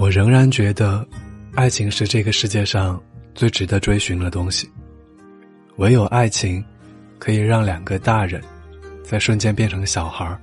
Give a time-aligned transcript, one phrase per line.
[0.00, 1.06] 我仍然觉得，
[1.54, 2.98] 爱情是这个世界上
[3.34, 4.66] 最值得追寻的东西。
[5.76, 6.64] 唯有爱情，
[7.18, 8.42] 可以让两个大人，
[9.04, 10.34] 在瞬间变成小孩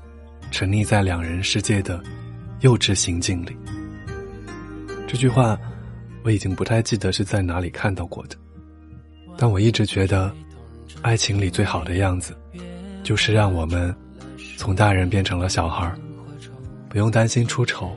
[0.52, 2.00] 沉溺在两人世界的
[2.60, 3.58] 幼稚行径里。
[5.08, 5.58] 这句话，
[6.22, 8.36] 我已经不太记得是在哪里看到过的，
[9.40, 10.32] 但我一直觉得，
[11.02, 12.38] 爱情里最好的样子，
[13.02, 13.92] 就是让我们
[14.56, 15.92] 从大人变成了小孩
[16.88, 17.96] 不用担心出丑。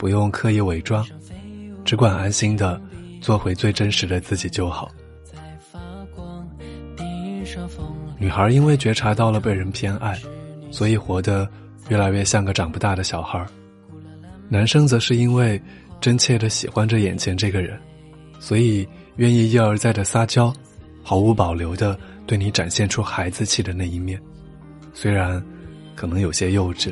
[0.00, 1.06] 不用刻意伪装，
[1.84, 2.80] 只管安心的
[3.20, 4.90] 做回最真实的自己就好。
[8.18, 10.18] 女孩因为觉察到了被人偏爱，
[10.70, 11.46] 所以活得
[11.90, 13.44] 越来越像个长不大的小孩
[14.48, 15.60] 男生则是因为
[16.00, 17.78] 真切的喜欢着眼前这个人，
[18.38, 20.50] 所以愿意一而再的撒娇，
[21.02, 24.18] 毫无保留的对你展现出孩子气的那一面，
[24.94, 25.44] 虽然
[25.94, 26.90] 可能有些幼稚。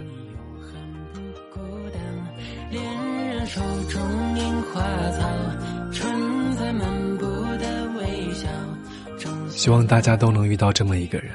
[9.51, 11.33] 希望大家都能遇到这么一个人，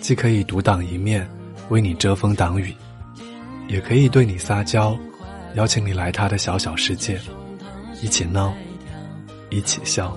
[0.00, 1.28] 既可以独当一面，
[1.68, 2.74] 为你遮风挡雨，
[3.68, 4.98] 也可以对你撒娇，
[5.54, 7.20] 邀请你来他的小小世界，
[8.02, 8.52] 一起闹，
[9.50, 10.16] 一起笑。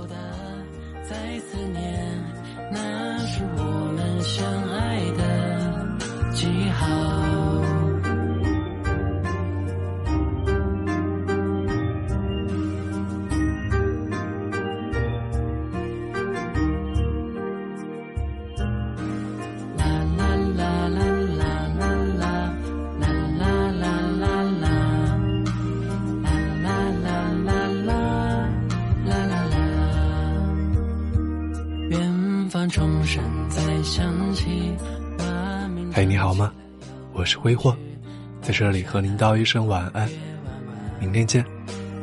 [35.94, 36.52] 嘿，你好吗？
[37.14, 37.74] 我是挥霍，
[38.42, 40.09] 在这里和您道一声晚安，
[41.00, 41.46] 明天见。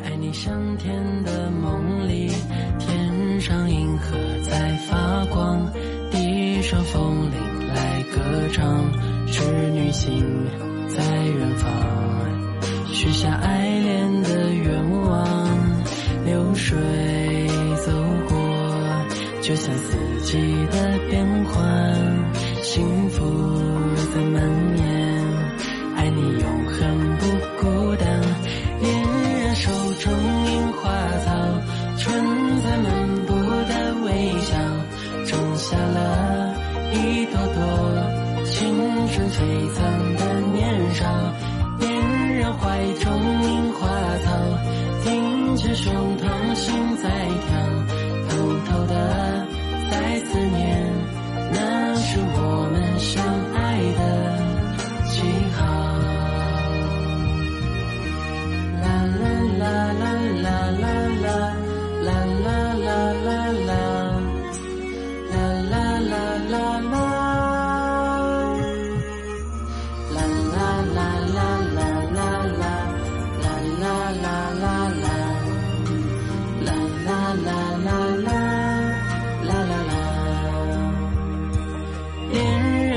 [0.03, 2.31] 爱你像天的梦里，
[2.79, 5.71] 天上银河在发光，
[6.11, 8.91] 地上风铃来歌唱，
[9.27, 10.25] 织女星
[10.89, 11.71] 在远方，
[12.87, 13.74] 许下爱
[19.45, 20.39] 就像四季
[20.73, 21.63] 的变换，
[22.63, 23.23] 幸福。
[24.15, 24.43] 在蔓
[24.79, 24.85] 延，
[25.97, 27.27] 爱你永恒不
[27.61, 28.09] 孤单。
[28.81, 29.03] 恋
[29.43, 30.11] 人手中
[30.47, 30.89] 樱花
[31.27, 31.29] 草，
[31.99, 32.25] 春
[32.63, 32.87] 在漫
[33.27, 33.35] 步
[33.69, 34.57] 的微笑，
[35.27, 36.55] 种下了
[36.95, 37.61] 一朵朵
[38.47, 38.57] 青
[39.13, 39.37] 春璀
[39.75, 41.05] 璨的年少。
[41.81, 42.63] 恋人怀
[42.95, 43.13] 中
[43.43, 43.89] 樱花
[44.25, 44.31] 草，
[45.03, 46.73] 挺起胸膛心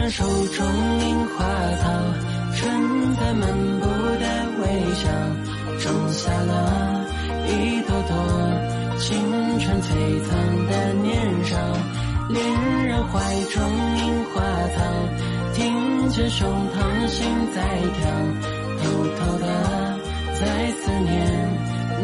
[0.10, 0.66] 手中
[1.02, 1.46] 樱花
[1.82, 1.90] 草
[2.56, 3.52] 春在漫
[3.82, 4.26] 步的
[4.62, 5.10] 微笑
[5.80, 7.06] 种下了
[7.46, 11.58] 一朵朵青春璀璨的年少
[12.30, 13.20] 恋人怀
[13.52, 13.62] 中
[13.98, 14.84] 樱花草
[15.54, 17.62] 听见胸膛心在
[18.00, 18.10] 跳
[18.82, 20.00] 偷偷的
[20.40, 21.50] 在思念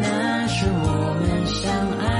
[0.01, 1.71] 那是我们相
[2.05, 2.12] 爱。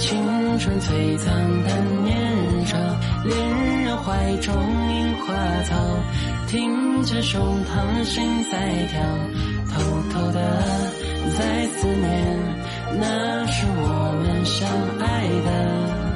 [0.00, 2.76] 青春璀璨的年少。
[3.24, 3.36] 恋
[3.84, 3.88] 人。
[4.08, 5.74] 怀中樱花草，
[6.46, 9.02] 听着胸膛心在跳，
[9.70, 10.62] 偷偷的
[11.36, 12.38] 在思念，
[12.98, 14.66] 那是我们相
[14.98, 16.07] 爱的。